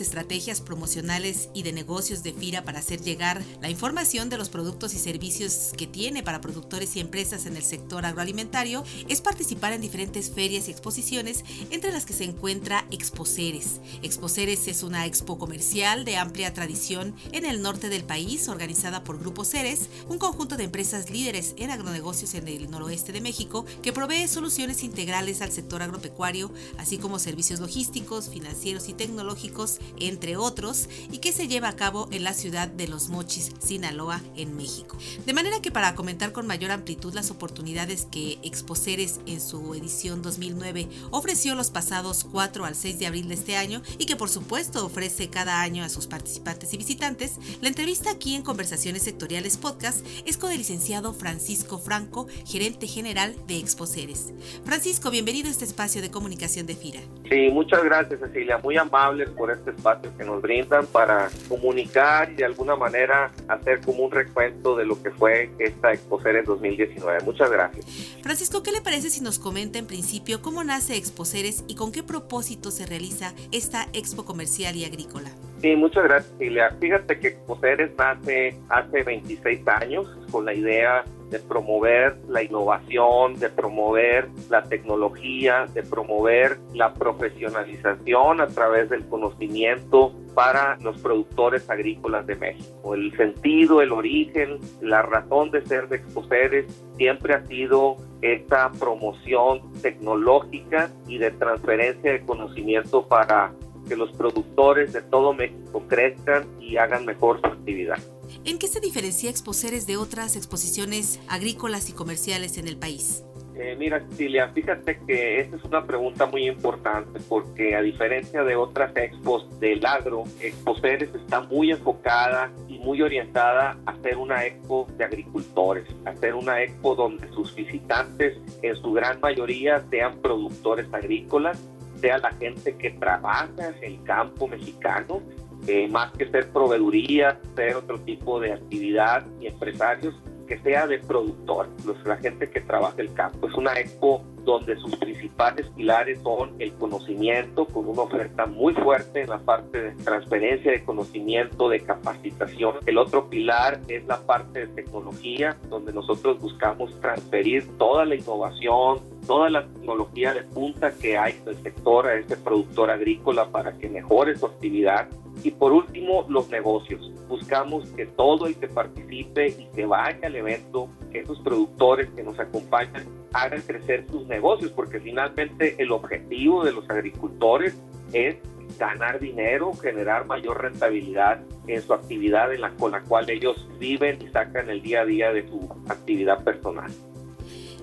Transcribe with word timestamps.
Estrategias 0.00 0.60
promocionales 0.60 1.48
y 1.54 1.62
de 1.62 1.72
negocios 1.72 2.22
de 2.22 2.32
FIRA 2.32 2.64
para 2.64 2.80
hacer 2.80 3.00
llegar 3.00 3.42
la 3.60 3.70
información 3.70 4.28
de 4.28 4.38
los 4.38 4.48
productos 4.48 4.94
y 4.94 4.98
servicios 4.98 5.72
que 5.76 5.86
tiene 5.86 6.22
para 6.22 6.40
productores 6.40 6.96
y 6.96 7.00
empresas 7.00 7.46
en 7.46 7.56
el 7.56 7.62
sector 7.62 8.04
agroalimentario 8.04 8.84
es 9.08 9.20
participar 9.20 9.72
en 9.72 9.80
diferentes 9.80 10.30
ferias 10.30 10.68
y 10.68 10.70
exposiciones, 10.70 11.44
entre 11.70 11.92
las 11.92 12.06
que 12.06 12.12
se 12.12 12.24
encuentra 12.24 12.86
Exposeres. 12.90 13.80
Exposeres 14.02 14.68
es 14.68 14.82
una 14.82 15.06
expo 15.06 15.38
comercial 15.38 16.04
de 16.04 16.16
amplia 16.16 16.54
tradición 16.54 17.14
en 17.32 17.44
el 17.44 17.62
norte 17.62 17.88
del 17.88 18.04
país, 18.04 18.48
organizada 18.48 19.04
por 19.04 19.18
Grupo 19.18 19.44
Ceres, 19.44 19.88
un 20.08 20.18
conjunto 20.18 20.56
de 20.56 20.64
empresas 20.64 21.10
líderes 21.10 21.54
en 21.56 21.70
agronegocios 21.70 22.34
en 22.34 22.48
el 22.48 22.70
noroeste 22.70 23.12
de 23.12 23.20
México 23.20 23.64
que 23.82 23.92
provee 23.92 24.28
soluciones 24.28 24.82
integrales 24.82 25.42
al 25.42 25.52
sector 25.52 25.82
agropecuario, 25.82 26.50
así 26.78 26.98
como 26.98 27.18
servicios 27.18 27.60
logísticos, 27.60 28.28
financieros 28.28 28.88
y 28.88 28.94
tecnológicos 28.94 29.78
entre 29.98 30.36
otros, 30.36 30.88
y 31.10 31.18
que 31.18 31.32
se 31.32 31.48
lleva 31.48 31.68
a 31.68 31.76
cabo 31.76 32.08
en 32.10 32.24
la 32.24 32.34
ciudad 32.34 32.68
de 32.68 32.88
Los 32.88 33.08
Mochis, 33.08 33.52
Sinaloa, 33.58 34.20
en 34.36 34.56
México. 34.56 34.96
De 35.24 35.32
manera 35.32 35.60
que 35.60 35.70
para 35.70 35.94
comentar 35.94 36.32
con 36.32 36.46
mayor 36.46 36.70
amplitud 36.70 37.14
las 37.14 37.30
oportunidades 37.30 38.06
que 38.10 38.38
Exposeres 38.42 39.20
en 39.26 39.40
su 39.40 39.74
edición 39.74 40.22
2009 40.22 40.88
ofreció 41.10 41.54
los 41.54 41.70
pasados 41.70 42.26
4 42.30 42.64
al 42.64 42.74
6 42.74 42.98
de 42.98 43.06
abril 43.06 43.28
de 43.28 43.34
este 43.34 43.56
año 43.56 43.82
y 43.98 44.06
que 44.06 44.16
por 44.16 44.28
supuesto 44.28 44.84
ofrece 44.84 45.28
cada 45.28 45.62
año 45.62 45.84
a 45.84 45.88
sus 45.88 46.06
participantes 46.06 46.72
y 46.72 46.76
visitantes, 46.76 47.38
la 47.60 47.68
entrevista 47.68 48.10
aquí 48.10 48.34
en 48.34 48.42
Conversaciones 48.42 49.02
Sectoriales 49.02 49.56
Podcast 49.56 50.06
es 50.24 50.36
con 50.36 50.52
el 50.52 50.58
licenciado 50.58 51.12
Francisco 51.12 51.78
Franco, 51.78 52.26
gerente 52.46 52.86
general 52.86 53.34
de 53.46 53.58
Exposeres. 53.58 54.32
Francisco, 54.64 55.10
bienvenido 55.10 55.48
a 55.48 55.50
este 55.50 55.64
espacio 55.64 56.02
de 56.02 56.10
comunicación 56.10 56.66
de 56.66 56.76
FIRA. 56.76 57.00
Sí, 57.28 57.48
muchas 57.50 57.82
gracias 57.84 58.20
Cecilia, 58.20 58.58
muy 58.58 58.76
amables 58.76 59.30
por 59.30 59.50
este 59.50 59.72
espacio 59.76 60.10
que 60.16 60.24
nos 60.24 60.42
brindan 60.42 60.86
para 60.86 61.28
comunicar 61.48 62.30
y 62.32 62.36
de 62.36 62.44
alguna 62.44 62.76
manera 62.76 63.32
hacer 63.48 63.80
como 63.80 64.04
un 64.04 64.10
recuento 64.10 64.76
de 64.76 64.84
lo 64.84 65.02
que 65.02 65.10
fue 65.10 65.50
esta 65.58 65.92
Exposeres 65.92 66.44
2019. 66.46 67.20
Muchas 67.24 67.50
gracias. 67.50 67.84
Francisco, 68.22 68.62
¿qué 68.62 68.72
le 68.72 68.80
parece 68.80 69.10
si 69.10 69.22
nos 69.22 69.38
comenta 69.38 69.78
en 69.78 69.86
principio 69.86 70.42
cómo 70.42 70.64
nace 70.64 70.96
Exposeres 70.96 71.64
y 71.68 71.74
con 71.74 71.92
qué 71.92 72.02
propósito 72.02 72.70
se 72.70 72.86
realiza 72.86 73.34
esta 73.52 73.86
expo 73.92 74.24
comercial 74.24 74.76
y 74.76 74.84
agrícola? 74.84 75.30
Sí, 75.60 75.74
muchas 75.74 76.04
gracias, 76.04 76.32
Silvia. 76.38 76.76
Fíjate 76.80 77.18
que 77.18 77.28
Exposeres 77.28 77.90
nace 77.96 78.58
hace 78.68 79.02
26 79.02 79.66
años 79.68 80.06
con 80.30 80.44
la 80.44 80.54
idea 80.54 81.04
de 81.30 81.38
promover 81.40 82.16
la 82.28 82.42
innovación, 82.42 83.38
de 83.38 83.48
promover 83.48 84.28
la 84.48 84.62
tecnología, 84.62 85.66
de 85.72 85.82
promover 85.82 86.58
la 86.74 86.94
profesionalización 86.94 88.40
a 88.40 88.46
través 88.46 88.88
del 88.90 89.06
conocimiento 89.08 90.12
para 90.34 90.76
los 90.82 91.00
productores 91.00 91.68
agrícolas 91.70 92.26
de 92.26 92.36
México. 92.36 92.94
El 92.94 93.16
sentido, 93.16 93.80
el 93.80 93.92
origen, 93.92 94.58
la 94.80 95.02
razón 95.02 95.50
de 95.50 95.64
ser 95.66 95.88
de 95.88 95.96
Exposeres 95.96 96.66
siempre 96.96 97.34
ha 97.34 97.44
sido 97.46 97.96
esta 98.22 98.70
promoción 98.72 99.60
tecnológica 99.82 100.90
y 101.06 101.18
de 101.18 101.30
transferencia 101.30 102.12
de 102.12 102.20
conocimiento 102.24 103.06
para 103.06 103.52
que 103.88 103.96
los 103.96 104.12
productores 104.12 104.92
de 104.92 105.02
todo 105.02 105.32
México 105.32 105.82
crezcan 105.88 106.44
y 106.60 106.76
hagan 106.76 107.04
mejor 107.04 107.40
su 107.40 107.46
actividad. 107.46 107.98
¿En 108.46 108.60
qué 108.60 108.68
se 108.68 108.78
diferencia 108.78 109.28
Exposeres 109.28 109.88
de 109.88 109.96
otras 109.96 110.36
exposiciones 110.36 111.18
agrícolas 111.26 111.90
y 111.90 111.92
comerciales 111.92 112.58
en 112.58 112.68
el 112.68 112.76
país? 112.76 113.24
Eh, 113.56 113.74
mira, 113.76 114.06
Cecilia, 114.08 114.50
fíjate 114.54 115.00
que 115.04 115.40
esta 115.40 115.56
es 115.56 115.64
una 115.64 115.84
pregunta 115.84 116.26
muy 116.26 116.46
importante 116.46 117.18
porque 117.28 117.74
a 117.74 117.82
diferencia 117.82 118.44
de 118.44 118.54
otras 118.54 118.96
expos 118.96 119.48
del 119.58 119.84
agro, 119.84 120.22
Exposeres 120.40 121.12
está 121.12 121.40
muy 121.40 121.72
enfocada 121.72 122.52
y 122.68 122.78
muy 122.78 123.02
orientada 123.02 123.78
a 123.84 123.96
ser 124.02 124.16
una 124.16 124.46
expo 124.46 124.86
de 124.96 125.04
agricultores, 125.04 125.88
a 126.04 126.14
ser 126.14 126.36
una 126.36 126.62
expo 126.62 126.94
donde 126.94 127.28
sus 127.32 127.52
visitantes 127.52 128.38
en 128.62 128.76
su 128.76 128.92
gran 128.92 129.18
mayoría 129.18 129.84
sean 129.90 130.20
productores 130.22 130.86
agrícolas, 130.94 131.58
sea 132.00 132.18
la 132.18 132.30
gente 132.34 132.76
que 132.76 132.90
trabaja 132.90 133.48
en 133.58 133.82
el 133.82 134.02
campo 134.04 134.46
mexicano 134.46 135.20
eh, 135.66 135.88
más 135.88 136.12
que 136.12 136.28
ser 136.30 136.50
proveeduría, 136.50 137.40
ser 137.54 137.76
otro 137.76 137.98
tipo 138.00 138.40
de 138.40 138.52
actividad 138.52 139.24
y 139.40 139.46
empresarios, 139.46 140.14
que 140.46 140.58
sea 140.58 140.86
de 140.86 140.98
productor, 140.98 141.68
la 142.04 142.16
gente 142.16 142.48
que 142.48 142.60
trabaja 142.60 143.00
el 143.00 143.12
campo. 143.12 143.48
Es 143.48 143.54
una 143.54 143.78
expo 143.78 144.24
donde 144.44 144.76
sus 144.76 144.94
principales 144.96 145.68
pilares 145.70 146.20
son 146.22 146.54
el 146.60 146.72
conocimiento, 146.74 147.66
con 147.66 147.88
una 147.88 148.02
oferta 148.02 148.46
muy 148.46 148.72
fuerte 148.74 149.22
en 149.22 149.30
la 149.30 149.38
parte 149.38 149.82
de 149.82 149.90
transferencia 150.04 150.70
de 150.70 150.84
conocimiento, 150.84 151.68
de 151.68 151.80
capacitación. 151.80 152.76
El 152.86 152.96
otro 152.96 153.28
pilar 153.28 153.80
es 153.88 154.06
la 154.06 154.20
parte 154.20 154.60
de 154.60 154.66
tecnología, 154.68 155.56
donde 155.68 155.92
nosotros 155.92 156.38
buscamos 156.40 156.98
transferir 157.00 157.76
toda 157.76 158.04
la 158.04 158.14
innovación, 158.14 159.00
toda 159.26 159.50
la 159.50 159.66
tecnología 159.66 160.32
de 160.32 160.42
punta 160.42 160.92
que 160.92 161.18
hay 161.18 161.34
en 161.42 161.48
el 161.48 161.56
sector 161.56 162.06
a 162.06 162.14
este 162.14 162.36
productor 162.36 162.90
agrícola 162.92 163.50
para 163.50 163.76
que 163.76 163.88
mejore 163.88 164.36
su 164.36 164.46
actividad 164.46 165.08
y 165.42 165.50
por 165.50 165.72
último, 165.72 166.26
los 166.28 166.48
negocios. 166.50 167.12
Buscamos 167.28 167.88
que 167.90 168.06
todo 168.06 168.46
el 168.46 168.56
que 168.56 168.68
participe 168.68 169.48
y 169.48 169.66
que 169.74 169.86
vaya 169.86 170.26
al 170.26 170.36
evento, 170.36 170.88
que 171.12 171.20
esos 171.20 171.38
productores 171.40 172.08
que 172.10 172.22
nos 172.22 172.38
acompañan 172.38 173.04
hagan 173.32 173.60
crecer 173.62 174.06
sus 174.10 174.26
negocios, 174.26 174.70
porque 174.72 175.00
finalmente 175.00 175.76
el 175.78 175.92
objetivo 175.92 176.64
de 176.64 176.72
los 176.72 176.88
agricultores 176.88 177.76
es 178.12 178.36
ganar 178.78 179.20
dinero, 179.20 179.72
generar 179.74 180.26
mayor 180.26 180.62
rentabilidad 180.62 181.40
en 181.66 181.82
su 181.82 181.94
actividad 181.94 182.50
con 182.78 182.92
la 182.92 183.00
cual 183.02 183.28
ellos 183.30 183.68
viven 183.78 184.20
y 184.20 184.28
sacan 184.28 184.68
el 184.70 184.82
día 184.82 185.02
a 185.02 185.04
día 185.04 185.32
de 185.32 185.46
su 185.48 185.68
actividad 185.88 186.42
personal. 186.44 186.90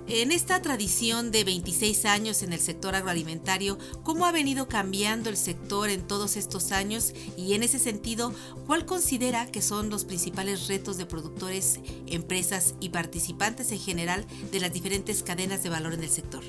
En 0.09 0.33
esta 0.33 0.61
tradición 0.61 1.31
de 1.31 1.45
26 1.45 2.05
años 2.05 2.43
en 2.43 2.51
el 2.51 2.59
sector 2.59 2.93
agroalimentario, 2.93 3.77
¿cómo 4.03 4.25
ha 4.25 4.33
venido 4.33 4.67
cambiando 4.67 5.29
el 5.29 5.37
sector 5.37 5.89
en 5.89 6.05
todos 6.05 6.35
estos 6.35 6.73
años? 6.73 7.13
Y 7.37 7.53
en 7.53 7.63
ese 7.63 7.79
sentido, 7.79 8.33
¿cuál 8.67 8.85
considera 8.85 9.45
que 9.49 9.61
son 9.61 9.89
los 9.89 10.03
principales 10.03 10.67
retos 10.67 10.97
de 10.97 11.05
productores, 11.05 11.79
empresas 12.05 12.75
y 12.81 12.89
participantes 12.89 13.71
en 13.71 13.79
general 13.79 14.25
de 14.51 14.59
las 14.59 14.73
diferentes 14.73 15.23
cadenas 15.23 15.63
de 15.63 15.69
valor 15.69 15.93
en 15.93 16.03
el 16.03 16.09
sector? 16.09 16.43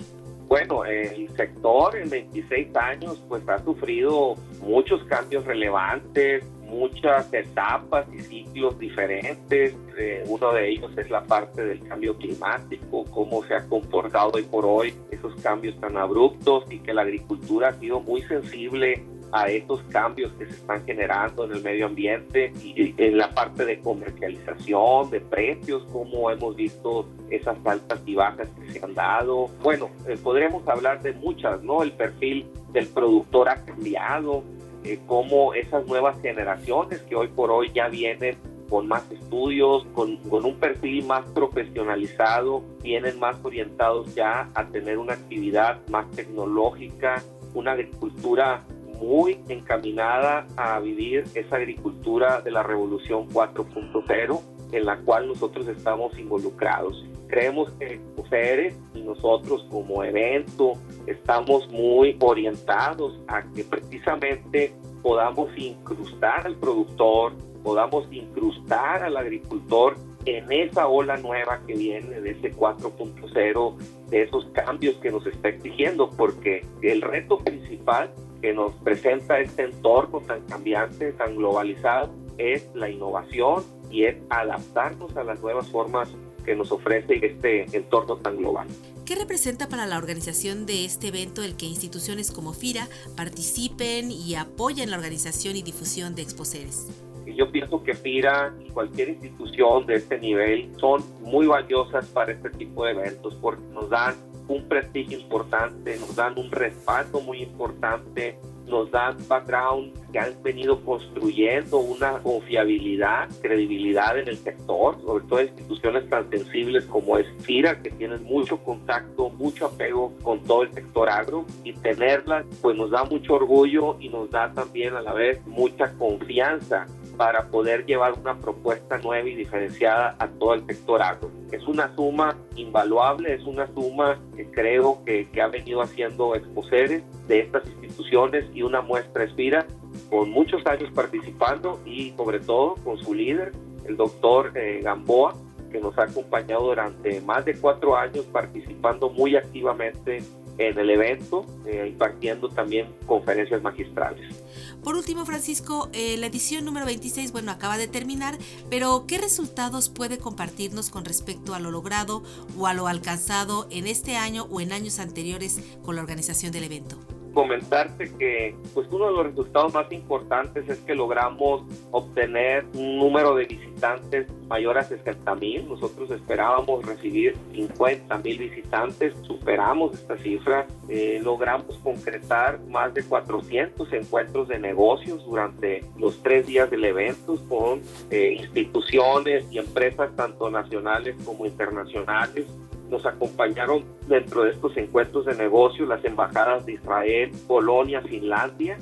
Bueno, 0.48 0.84
el 0.84 1.28
sector 1.36 1.96
en 1.96 2.10
26 2.10 2.74
años 2.74 3.22
pues 3.28 3.48
ha 3.48 3.62
sufrido 3.62 4.34
muchos 4.62 5.04
cambios 5.04 5.44
relevantes, 5.44 6.44
muchas 6.66 7.32
etapas 7.32 8.06
y 8.12 8.20
ciclos 8.20 8.78
diferentes. 8.78 9.76
Eh, 9.96 10.24
uno 10.26 10.52
de 10.52 10.70
ellos 10.70 10.90
es 10.96 11.10
la 11.10 11.22
parte 11.24 11.64
del 11.64 11.86
cambio 11.86 12.16
climático, 12.16 13.04
cómo 13.10 13.44
se 13.44 13.54
ha 13.54 13.66
comportado 13.66 14.32
hoy 14.34 14.42
por 14.42 14.64
hoy 14.66 14.94
esos 15.10 15.34
cambios 15.42 15.78
tan 15.80 15.96
abruptos 15.96 16.64
y 16.70 16.78
que 16.80 16.92
la 16.92 17.02
agricultura 17.02 17.68
ha 17.68 17.74
sido 17.74 18.00
muy 18.00 18.22
sensible 18.22 19.04
a 19.34 19.48
estos 19.48 19.82
cambios 19.90 20.32
que 20.34 20.46
se 20.46 20.52
están 20.52 20.84
generando 20.86 21.44
en 21.44 21.52
el 21.52 21.62
medio 21.62 21.86
ambiente 21.86 22.52
y 22.62 22.94
en 22.96 23.18
la 23.18 23.30
parte 23.34 23.64
de 23.64 23.80
comercialización, 23.80 25.10
de 25.10 25.20
precios, 25.20 25.82
como 25.92 26.30
hemos 26.30 26.54
visto 26.54 27.08
esas 27.30 27.56
altas 27.64 28.00
y 28.06 28.14
bajas 28.14 28.48
que 28.50 28.72
se 28.72 28.84
han 28.84 28.94
dado. 28.94 29.48
Bueno, 29.60 29.90
eh, 30.06 30.16
podremos 30.22 30.66
hablar 30.68 31.02
de 31.02 31.14
muchas, 31.14 31.60
¿no? 31.64 31.82
El 31.82 31.92
perfil 31.92 32.46
del 32.72 32.86
productor 32.86 33.48
ha 33.48 33.64
cambiado, 33.64 34.44
eh, 34.84 35.00
cómo 35.06 35.54
esas 35.54 35.86
nuevas 35.86 36.20
generaciones 36.20 37.00
que 37.02 37.16
hoy 37.16 37.28
por 37.28 37.50
hoy 37.50 37.70
ya 37.72 37.88
vienen 37.88 38.36
con 38.68 38.88
más 38.88 39.10
estudios, 39.10 39.86
con, 39.94 40.16
con, 40.28 40.44
un 40.44 40.56
perfil 40.56 41.04
más 41.06 41.24
profesionalizado, 41.26 42.62
vienen 42.82 43.18
más 43.18 43.36
orientados 43.42 44.14
ya 44.14 44.50
a 44.54 44.66
tener 44.66 44.98
una 44.98 45.14
actividad 45.14 45.78
más 45.88 46.10
tecnológica, 46.10 47.22
una 47.54 47.72
agricultura 47.72 48.64
muy 49.00 49.38
encaminada 49.48 50.46
a 50.56 50.80
vivir 50.80 51.24
esa 51.34 51.56
agricultura 51.56 52.40
de 52.40 52.50
la 52.50 52.62
revolución 52.62 53.28
4.0 53.28 54.53
en 54.74 54.86
la 54.86 54.96
cual 54.98 55.28
nosotros 55.28 55.68
estamos 55.68 56.18
involucrados. 56.18 57.04
Creemos 57.28 57.70
que 57.78 58.00
ustedes 58.16 58.76
y 58.92 59.02
nosotros 59.02 59.64
como 59.70 60.02
evento 60.02 60.72
estamos 61.06 61.68
muy 61.70 62.16
orientados 62.20 63.20
a 63.28 63.42
que 63.52 63.64
precisamente 63.64 64.74
podamos 65.02 65.50
incrustar 65.56 66.46
al 66.46 66.56
productor, 66.56 67.32
podamos 67.62 68.06
incrustar 68.10 69.02
al 69.04 69.16
agricultor 69.16 69.96
en 70.24 70.50
esa 70.50 70.88
ola 70.88 71.16
nueva 71.18 71.60
que 71.66 71.74
viene 71.74 72.20
de 72.20 72.30
ese 72.30 72.52
4.0, 72.52 73.76
de 74.08 74.22
esos 74.22 74.46
cambios 74.46 74.96
que 74.96 75.10
nos 75.10 75.26
está 75.26 75.50
exigiendo, 75.50 76.10
porque 76.10 76.66
el 76.82 77.02
reto 77.02 77.38
principal 77.38 78.10
que 78.40 78.52
nos 78.52 78.72
presenta 78.76 79.38
este 79.38 79.64
entorno 79.64 80.20
tan 80.20 80.40
cambiante, 80.46 81.12
tan 81.12 81.36
globalizado, 81.36 82.10
es 82.38 82.68
la 82.74 82.88
innovación 82.88 83.62
y 83.94 84.06
es 84.06 84.16
adaptarnos 84.28 85.16
a 85.16 85.22
las 85.22 85.40
nuevas 85.40 85.68
formas 85.68 86.08
que 86.44 86.56
nos 86.56 86.72
ofrece 86.72 87.24
este 87.24 87.64
entorno 87.76 88.16
tan 88.16 88.36
global. 88.36 88.66
¿Qué 89.06 89.14
representa 89.14 89.68
para 89.68 89.86
la 89.86 89.98
organización 89.98 90.66
de 90.66 90.84
este 90.84 91.08
evento 91.08 91.44
el 91.44 91.56
que 91.56 91.66
instituciones 91.66 92.32
como 92.32 92.52
FIRA 92.52 92.88
participen 93.16 94.10
y 94.10 94.34
apoyen 94.34 94.90
la 94.90 94.96
organización 94.96 95.54
y 95.54 95.62
difusión 95.62 96.16
de 96.16 96.22
Exposeres? 96.22 96.88
Yo 97.24 97.50
pienso 97.52 97.82
que 97.84 97.94
FIRA 97.94 98.52
y 98.66 98.70
cualquier 98.70 99.10
institución 99.10 99.86
de 99.86 99.94
este 99.94 100.18
nivel 100.18 100.70
son 100.78 101.04
muy 101.20 101.46
valiosas 101.46 102.06
para 102.06 102.32
este 102.32 102.50
tipo 102.50 102.84
de 102.84 102.92
eventos 102.92 103.36
porque 103.36 103.62
nos 103.72 103.88
dan 103.90 104.16
un 104.48 104.68
prestigio 104.68 105.18
importante, 105.20 105.96
nos 105.98 106.16
dan 106.16 106.36
un 106.36 106.50
respaldo 106.50 107.20
muy 107.20 107.42
importante, 107.42 108.38
nos 108.74 108.90
dan 108.90 109.16
background 109.28 109.92
que 110.10 110.18
han 110.18 110.42
venido 110.42 110.84
construyendo 110.84 111.78
una 111.78 112.18
confiabilidad, 112.18 113.28
credibilidad 113.40 114.18
en 114.18 114.26
el 114.26 114.36
sector, 114.36 115.00
sobre 115.00 115.24
todo 115.26 115.42
instituciones 115.42 116.10
tan 116.10 116.28
sensibles 116.28 116.84
como 116.86 117.16
es 117.18 117.26
FIRA, 117.44 117.80
que 117.80 117.90
tienen 117.90 118.24
mucho 118.24 118.58
contacto, 118.58 119.30
mucho 119.30 119.66
apego 119.66 120.12
con 120.24 120.42
todo 120.42 120.64
el 120.64 120.72
sector 120.72 121.08
agro 121.08 121.44
y 121.62 121.72
tenerlas 121.72 122.44
pues 122.60 122.76
nos 122.76 122.90
da 122.90 123.04
mucho 123.04 123.34
orgullo 123.34 123.96
y 124.00 124.08
nos 124.08 124.28
da 124.30 124.52
también 124.52 124.94
a 124.94 125.02
la 125.02 125.12
vez 125.12 125.40
mucha 125.46 125.92
confianza 125.92 126.86
para 127.16 127.46
poder 127.46 127.86
llevar 127.86 128.14
una 128.18 128.36
propuesta 128.36 128.98
nueva 128.98 129.28
y 129.28 129.36
diferenciada 129.36 130.16
a 130.18 130.26
todo 130.26 130.54
el 130.54 130.66
sector 130.66 131.00
agro. 131.00 131.30
Es 131.52 131.66
una 131.66 131.94
suma 131.94 132.36
invaluable, 132.56 133.34
es 133.34 133.44
una 133.44 133.66
suma 133.74 134.18
que 134.36 134.50
creo 134.50 135.04
que, 135.04 135.28
que 135.30 135.40
ha 135.40 135.48
venido 135.48 135.82
haciendo 135.82 136.34
exposeres 136.34 137.02
de 137.28 137.40
estas 137.40 137.66
instituciones 137.66 138.44
y 138.54 138.62
una 138.62 138.80
muestra 138.80 139.24
Espira 139.24 139.66
con 140.10 140.30
muchos 140.30 140.64
años 140.66 140.90
participando 140.94 141.80
y 141.84 142.10
sobre 142.12 142.40
todo 142.40 142.74
con 142.84 142.98
su 142.98 143.14
líder, 143.14 143.52
el 143.86 143.96
doctor 143.96 144.52
eh, 144.54 144.80
Gamboa, 144.82 145.34
que 145.70 145.80
nos 145.80 145.96
ha 145.98 146.04
acompañado 146.04 146.66
durante 146.66 147.20
más 147.20 147.44
de 147.44 147.54
cuatro 147.58 147.96
años 147.96 148.24
participando 148.26 149.10
muy 149.10 149.36
activamente 149.36 150.22
en 150.58 150.78
el 150.78 150.90
evento, 150.90 151.46
eh, 151.66 151.86
impartiendo 151.88 152.48
también 152.48 152.88
conferencias 153.06 153.62
magistrales. 153.62 154.42
Por 154.82 154.96
último, 154.96 155.24
Francisco, 155.24 155.88
eh, 155.92 156.16
la 156.16 156.26
edición 156.26 156.64
número 156.64 156.86
26, 156.86 157.32
bueno, 157.32 157.50
acaba 157.50 157.78
de 157.78 157.88
terminar, 157.88 158.38
pero 158.70 159.04
¿qué 159.06 159.18
resultados 159.18 159.88
puede 159.88 160.18
compartirnos 160.18 160.90
con 160.90 161.04
respecto 161.04 161.54
a 161.54 161.60
lo 161.60 161.70
logrado 161.70 162.22
o 162.58 162.66
a 162.66 162.74
lo 162.74 162.86
alcanzado 162.86 163.66
en 163.70 163.86
este 163.86 164.16
año 164.16 164.46
o 164.50 164.60
en 164.60 164.72
años 164.72 164.98
anteriores 164.98 165.60
con 165.82 165.96
la 165.96 166.02
organización 166.02 166.52
del 166.52 166.64
evento? 166.64 166.98
Comentarte 167.34 168.10
que 168.16 168.54
pues 168.72 168.86
uno 168.90 169.06
de 169.06 169.12
los 169.12 169.26
resultados 169.26 169.74
más 169.74 169.90
importantes 169.92 170.68
es 170.68 170.78
que 170.78 170.94
logramos 170.94 171.62
obtener 171.90 172.64
un 172.74 172.98
número 172.98 173.34
de 173.34 173.44
visitantes 173.44 174.26
mayor 174.48 174.78
a 174.78 174.84
60 174.84 175.34
mil. 175.34 175.68
Nosotros 175.68 176.10
esperábamos 176.10 176.86
recibir 176.86 177.36
50 177.52 178.18
mil 178.18 178.38
visitantes, 178.38 179.14
superamos 179.22 179.94
esta 179.94 180.16
cifra, 180.18 180.66
eh, 180.88 181.20
logramos 181.22 181.76
concretar 181.78 182.60
más 182.68 182.94
de 182.94 183.02
400 183.02 183.92
encuentros 183.92 184.48
de 184.48 184.58
negocios 184.58 185.24
durante 185.24 185.84
los 185.98 186.22
tres 186.22 186.46
días 186.46 186.70
del 186.70 186.84
evento 186.84 187.36
con 187.48 187.82
eh, 188.10 188.36
instituciones 188.38 189.44
y 189.50 189.58
empresas 189.58 190.14
tanto 190.16 190.50
nacionales 190.50 191.16
como 191.24 191.46
internacionales 191.46 192.46
nos 192.90 193.06
acompañaron 193.06 193.84
dentro 194.06 194.42
de 194.44 194.50
estos 194.50 194.76
encuentros 194.76 195.26
de 195.26 195.34
negocios 195.34 195.88
las 195.88 196.04
embajadas 196.04 196.66
de 196.66 196.74
Israel, 196.74 197.30
Polonia, 197.46 198.02
Finlandia. 198.02 198.78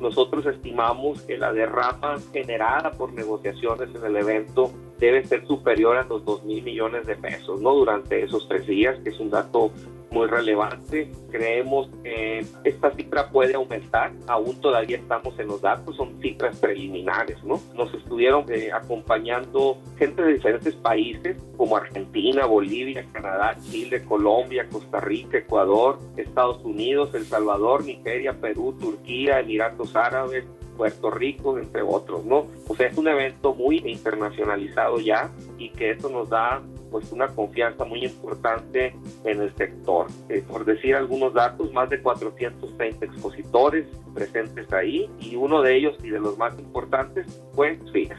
Nosotros 0.00 0.44
estimamos 0.46 1.22
que 1.22 1.38
la 1.38 1.52
derrama 1.52 2.18
generada 2.32 2.92
por 2.92 3.12
negociaciones 3.14 3.88
en 3.94 4.04
el 4.04 4.16
evento 4.16 4.70
debe 4.98 5.24
ser 5.24 5.46
superior 5.46 5.96
a 5.96 6.04
los 6.04 6.24
2 6.24 6.44
mil 6.44 6.62
millones 6.62 7.06
de 7.06 7.16
pesos, 7.16 7.60
¿no? 7.60 7.74
Durante 7.74 8.22
esos 8.22 8.46
tres 8.48 8.66
días, 8.66 8.98
que 9.02 9.10
es 9.10 9.20
un 9.20 9.30
dato 9.30 9.70
muy 10.16 10.28
relevante. 10.28 11.10
Creemos 11.30 11.90
que 12.02 12.44
esta 12.64 12.90
cifra 12.92 13.28
puede 13.28 13.54
aumentar, 13.54 14.12
aún 14.26 14.58
todavía 14.60 14.96
estamos 14.96 15.38
en 15.38 15.48
los 15.48 15.60
datos, 15.60 15.96
son 15.96 16.18
cifras 16.20 16.56
preliminares, 16.58 17.42
¿no? 17.44 17.60
Nos 17.74 17.92
estuvieron 17.92 18.46
eh, 18.50 18.70
acompañando 18.72 19.78
gente 19.98 20.22
de 20.22 20.34
diferentes 20.34 20.74
países 20.76 21.36
como 21.56 21.76
Argentina, 21.76 22.46
Bolivia, 22.46 23.04
Canadá, 23.12 23.56
Chile, 23.70 24.04
Colombia, 24.04 24.66
Costa 24.70 25.00
Rica, 25.00 25.38
Ecuador, 25.38 25.98
Estados 26.16 26.64
Unidos, 26.64 27.14
El 27.14 27.26
Salvador, 27.26 27.84
Nigeria, 27.84 28.32
Perú, 28.32 28.74
Turquía, 28.80 29.40
Emiratos 29.40 29.94
Árabes, 29.94 30.44
Puerto 30.76 31.10
Rico, 31.10 31.58
entre 31.58 31.82
otros, 31.82 32.24
¿no? 32.24 32.46
O 32.68 32.76
sea, 32.76 32.86
es 32.88 32.96
un 32.96 33.08
evento 33.08 33.54
muy 33.54 33.78
internacionalizado 33.86 34.98
ya 35.00 35.30
y 35.58 35.70
que 35.70 35.90
eso 35.90 36.08
nos 36.08 36.28
da 36.28 36.62
pues 36.90 37.10
una 37.12 37.28
confianza 37.28 37.84
muy 37.84 38.04
importante 38.04 38.94
en 39.24 39.40
el 39.40 39.54
sector. 39.54 40.06
Eh, 40.28 40.42
por 40.46 40.64
decir 40.64 40.94
algunos 40.94 41.34
datos, 41.34 41.72
más 41.72 41.90
de 41.90 42.00
430 42.00 43.04
expositores 43.04 43.86
presentes 44.14 44.72
ahí 44.72 45.10
y 45.20 45.36
uno 45.36 45.62
de 45.62 45.76
ellos 45.76 45.96
y 46.02 46.10
de 46.10 46.20
los 46.20 46.36
más 46.38 46.58
importantes 46.58 47.26
fue 47.54 47.78
FIA. 47.92 48.18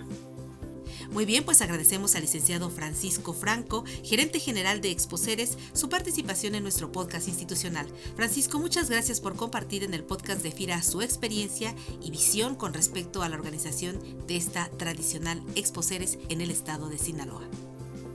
Muy 1.12 1.26
bien, 1.26 1.44
pues 1.44 1.62
agradecemos 1.62 2.16
al 2.16 2.22
licenciado 2.22 2.70
Francisco 2.70 3.34
Franco, 3.34 3.84
gerente 4.04 4.40
general 4.40 4.82
de 4.82 4.92
Exposeres, 4.92 5.58
su 5.74 5.90
participación 5.90 6.56
en 6.56 6.64
nuestro 6.64 6.92
podcast 6.92 7.28
institucional. 7.28 7.88
Francisco, 8.16 8.60
muchas 8.60 8.90
gracias 8.90 9.22
por 9.22 9.36
compartir 9.36 9.84
en 9.84 9.94
el 9.94 10.04
podcast 10.04 10.44
de 10.44 10.52
FIRA 10.52 10.82
su 10.82 11.02
experiencia 11.02 11.74
y 12.02 12.12
visión 12.12 12.56
con 12.56 12.74
respecto 12.74 13.24
a 13.24 13.30
la 13.30 13.36
organización 13.36 14.00
de 14.28 14.36
esta 14.36 14.70
tradicional 14.78 15.42
Exposeres 15.56 16.20
en 16.30 16.42
el 16.42 16.52
estado 16.52 16.90
de 16.90 16.98
Sinaloa. 16.98 17.48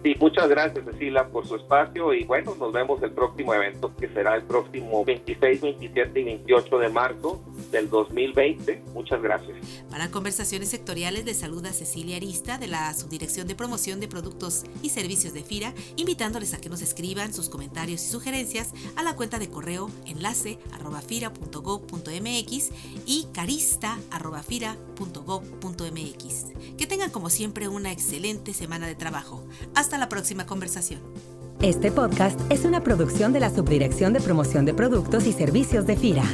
Sí, 0.03 0.17
muchas 0.19 0.49
gracias 0.49 0.85
Cecilia 0.85 1.29
por 1.29 1.47
su 1.47 1.55
espacio 1.55 2.13
y 2.13 2.25
bueno, 2.25 2.57
nos 2.57 2.73
vemos 2.73 3.01
el 3.05 3.13
próximo 3.13 3.55
evento 3.55 3.95
que 3.95 4.09
será 4.09 4.35
el 4.35 4.43
próximo 4.43 5.05
26, 5.05 5.61
27 5.61 6.21
y 6.21 6.25
28 6.25 6.79
de 6.79 6.89
marzo 6.89 7.41
del 7.71 7.89
2020. 7.89 8.83
Muchas 8.95 9.23
gracias. 9.23 9.57
Para 9.91 10.11
conversaciones 10.11 10.71
sectoriales 10.71 11.25
de 11.25 11.35
salud 11.35 11.65
a 11.67 11.73
Cecilia 11.73 12.17
Arista 12.17 12.59
de 12.59 12.67
la 12.67 12.93
Subdirección 12.95 13.47
de 13.47 13.55
Promoción 13.55 14.01
de 14.01 14.09
Productos 14.09 14.65
y 14.83 14.89
Servicios 14.89 15.35
de 15.35 15.45
FIRA, 15.45 15.73
invitándoles 15.95 16.53
a 16.55 16.61
que 16.61 16.69
nos 16.69 16.83
escriban 16.83 17.33
sus 17.33 17.49
comentarios 17.49 18.03
y 18.03 18.09
sugerencias 18.09 18.73
a 18.97 19.05
la 19.05 19.15
cuenta 19.15 19.39
de 19.39 19.51
correo 19.51 19.89
enlace 20.07 20.59
arroba 20.73 21.01
fira.gov.mx 21.01 22.71
y 23.07 23.29
carista 23.33 24.01
arroba 24.11 24.43
fira.gov.mx. 24.43 26.47
Que 26.77 26.89
tengan 26.89 27.11
como 27.11 27.31
siempre 27.31 27.69
una 27.69 27.93
excelente 27.93 28.53
semana 28.53 28.89
de 28.89 28.97
trabajo. 28.97 29.45
Hasta 29.75 29.92
hasta 29.93 29.99
la 29.99 30.09
próxima 30.09 30.47
conversación. 30.47 31.01
Este 31.61 31.93
podcast 31.93 32.41
es 32.51 32.65
una 32.65 32.83
producción 32.83 33.35
de 33.35 33.41
la 33.41 33.51
Subdirección 33.51 34.15
de 34.15 34.23
Promoción 34.23 34.65
de 34.65 34.73
Productos 34.73 35.27
y 35.27 35.35
Servicios 35.35 35.87
de 35.87 35.97
FIRA. 35.99 36.25